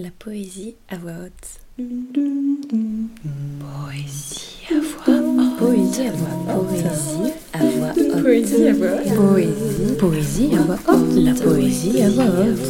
[0.00, 1.58] La poésie à voix haute.
[3.58, 5.58] Poésie à voix haute.
[5.58, 8.22] Poésie à voix haute.
[8.22, 9.16] Poésie à voix haute.
[9.18, 9.96] Poésie.
[9.98, 11.16] Poésie à voix haute.
[11.16, 12.60] La poésie à voix haute.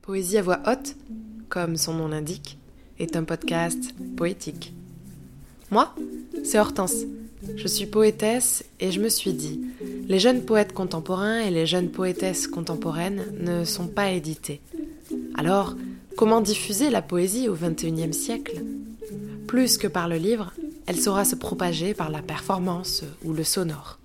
[0.00, 0.96] Poésie à voix haute,
[1.50, 2.56] comme son nom l'indique,
[2.98, 4.72] est un podcast poétique.
[5.70, 5.94] Moi,
[6.44, 7.04] c'est Hortense.
[7.56, 9.60] Je suis poétesse et je me suis dit,
[10.08, 14.60] les jeunes poètes contemporains et les jeunes poétesses contemporaines ne sont pas édités.
[15.34, 15.76] Alors,
[16.16, 18.62] comment diffuser la poésie au XXIe siècle?
[19.46, 20.52] Plus que par le livre,
[20.86, 23.98] elle saura se propager par la performance ou le sonore.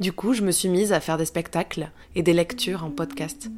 [0.00, 3.50] Du coup, je me suis mise à faire des spectacles et des lectures en podcast.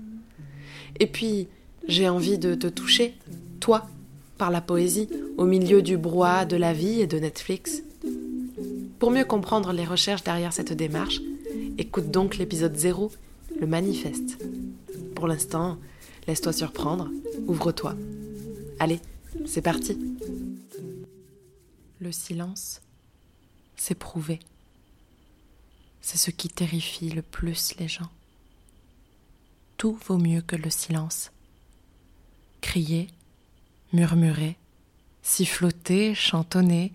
[0.98, 1.48] Et puis,
[1.86, 3.14] j'ai envie de te toucher,
[3.60, 3.86] toi,
[4.38, 7.82] par la poésie, au milieu du brouhaha de la vie et de Netflix.
[8.98, 11.20] Pour mieux comprendre les recherches derrière cette démarche,
[11.78, 13.10] écoute donc l'épisode 0,
[13.60, 14.38] le manifeste.
[15.14, 15.78] Pour l'instant,
[16.26, 17.10] laisse-toi surprendre,
[17.46, 17.94] ouvre-toi.
[18.78, 19.00] Allez,
[19.46, 19.98] c'est parti.
[22.00, 22.80] Le silence,
[23.76, 24.40] c'est prouvé.
[26.00, 28.10] C'est ce qui terrifie le plus les gens.
[29.76, 31.30] Tout vaut mieux que le silence
[32.66, 33.08] crier,
[33.92, 34.56] murmurer,
[35.22, 36.92] siffloter, chantonner,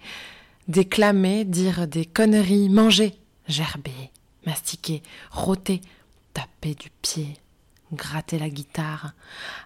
[0.67, 3.15] déclamer, dire des conneries, manger,
[3.47, 4.11] gerber,
[4.45, 5.81] mastiquer, rôter,
[6.33, 7.33] taper du pied,
[7.93, 9.13] gratter la guitare,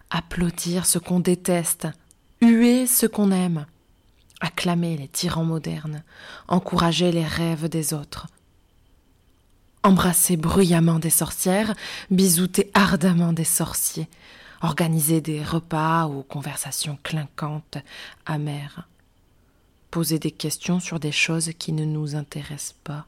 [0.09, 1.87] applaudir ce qu'on déteste,
[2.41, 3.65] huer ce qu'on aime,
[4.41, 6.03] acclamer les tyrans modernes,
[6.47, 8.27] encourager les rêves des autres,
[9.83, 11.75] embrasser bruyamment des sorcières,
[12.09, 14.09] bisouter ardemment des sorciers,
[14.61, 17.77] organiser des repas aux conversations clinquantes,
[18.25, 18.87] amères,
[19.91, 23.05] poser des questions sur des choses qui ne nous intéressent pas,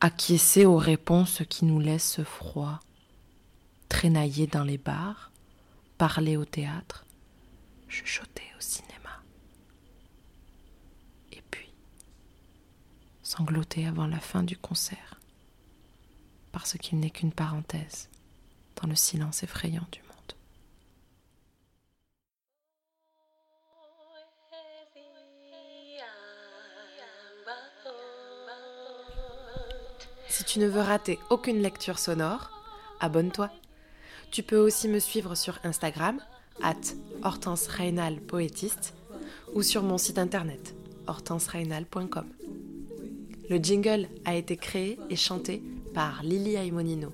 [0.00, 2.80] acquiescer aux réponses qui nous laissent froid,
[3.88, 5.32] traînailler dans les bars,
[5.96, 7.04] parler au théâtre,
[7.88, 9.22] chuchoter au cinéma,
[11.32, 11.72] et puis
[13.22, 15.18] sangloter avant la fin du concert,
[16.52, 18.08] parce qu'il n'est qu'une parenthèse
[18.80, 20.07] dans le silence effrayant du monde.
[30.28, 32.50] Si tu ne veux rater aucune lecture sonore,
[33.00, 33.50] abonne-toi.
[34.30, 36.20] Tu peux aussi me suivre sur Instagram,
[36.62, 36.74] at
[37.22, 37.68] Hortense
[38.26, 38.94] poétiste,
[39.54, 40.74] ou sur mon site internet,
[41.06, 42.28] hortensereinal.com.
[43.48, 45.62] Le jingle a été créé et chanté
[45.94, 47.12] par Lily Aimonino,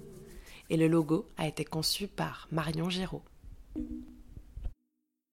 [0.69, 3.23] et le logo a été conçu par Marion Giraud.